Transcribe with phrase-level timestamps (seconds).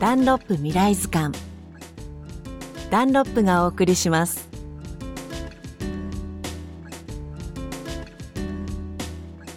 [0.00, 1.36] ダンロップ未来図鑑。
[2.88, 4.48] ダンロップがお送りします。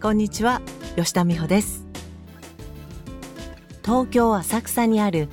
[0.00, 0.62] こんにちは
[0.94, 1.84] 吉田美穂です。
[3.84, 5.28] 東京浅草にある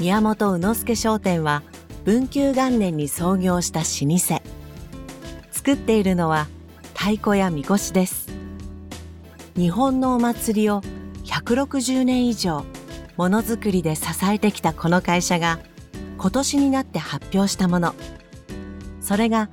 [0.00, 1.62] 宮本宇之助商店は
[2.04, 3.84] 文久元年に創業した老
[4.18, 4.42] 舗。
[5.52, 6.48] 作っているのは
[6.96, 8.28] 太鼓やみこしです。
[9.54, 10.82] 日本のお祭りを
[11.26, 12.64] 160年以上
[13.18, 15.58] ものづくりで支えてきたこの会社が
[16.18, 17.96] 今年になって発表したもの。
[19.00, 19.50] それが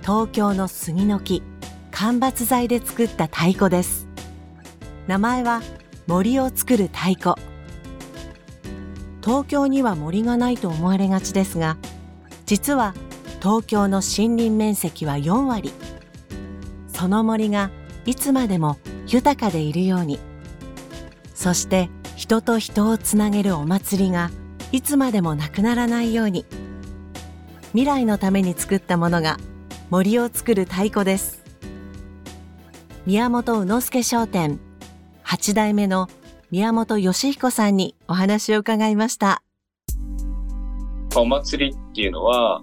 [0.00, 1.42] 東京の杉の木
[1.90, 4.08] 間伐材で作った太鼓です。
[5.06, 5.60] 名前は
[6.06, 7.34] 森を作る太鼓。
[9.22, 11.76] 東京には森がないと思われがちですが
[12.46, 12.94] 実は
[13.40, 15.70] 東京の森林面積は4割。
[16.88, 17.70] その森が
[18.06, 20.18] いつまでも豊かでいるように。
[21.34, 21.90] そして
[22.22, 24.30] 人と人をつなげるお祭りが
[24.70, 26.46] いつまでもなくならないように。
[27.70, 29.38] 未来のために作ったものが
[29.90, 31.42] 森を作る太鼓です。
[33.06, 34.60] 宮本宇之助商店
[35.24, 36.08] 8代目の
[36.52, 39.42] 宮本義彦さんにお話を伺いました。
[41.16, 42.62] お祭りっていうのは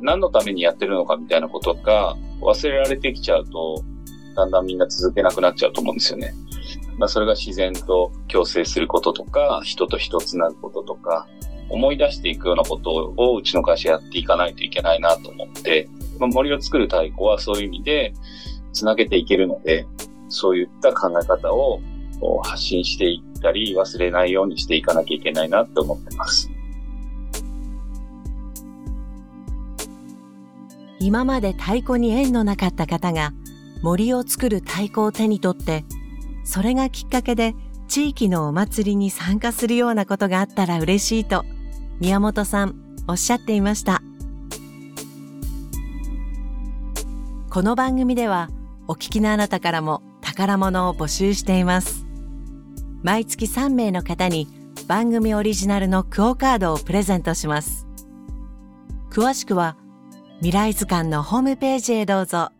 [0.00, 3.84] 何のためにやってるのかみたいなことが忘れられてきちゃうと
[4.34, 6.34] だんだんみんな続けなくなっちゃうと思うんですよね。
[6.98, 11.26] まあ、それが自然と共生することとか、人と人をつなぐこととか、
[11.68, 15.88] 思い出していくようなことをうちの会社やっていかないといけないなと思って、
[16.18, 18.14] まあ、森を作る太鼓はそういう意味で
[18.72, 19.86] つなげていけるので、
[20.28, 21.80] そういった考え方を
[22.42, 26.50] 発信していったり、忘れないようにしていかなきゃいけないなって思ってます。
[30.98, 33.32] 今まで太鼓に縁のなかった方が
[33.82, 35.84] 森を作る太鼓を手に取って
[36.46, 37.54] それがきっかけで
[37.88, 41.44] 地域のお祭りに参加するようなことがあったら嬉しいと
[41.98, 42.76] 宮本さん
[43.08, 44.00] おっしゃっていました。
[47.50, 48.48] この番組では
[48.86, 52.06] お聞きのあなたからも宝物を募集しています。
[53.02, 54.46] 毎月3名の方に
[54.86, 57.86] 番組オリジナルのクオ・カードをプレゼントします。
[59.10, 59.76] 詳しくは
[60.38, 62.55] 未来図鑑のホームページへどうぞ。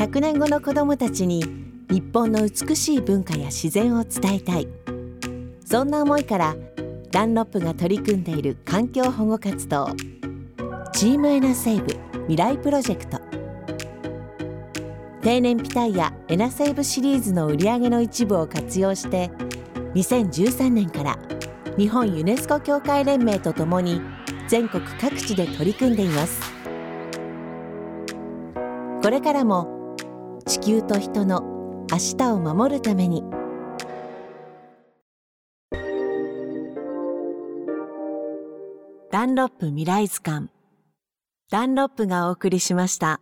[0.00, 1.44] 100年後の子どもたちに
[1.90, 4.66] 日本の美しい文化や自然を伝えたい。
[5.62, 6.56] そんな思いから
[7.10, 9.90] ダンロップが取り組んでいる環境保護活動
[10.94, 11.92] チームエナセーブ
[12.28, 13.20] 未来プロジェクト。
[15.20, 19.30] 定年ピタイヤエナセーブシリーズの売り上げの一部を活用して
[19.94, 21.18] 2013年から
[21.76, 24.00] 日本ユネスコ協会連盟とともに
[24.48, 26.40] 全国各地で取り組んでいます。
[29.02, 29.79] これからも
[30.50, 33.22] 地球と人の明日を守るために
[39.12, 40.48] ダンロップ未来図鑑
[41.52, 43.20] ダンロップがお送りしました。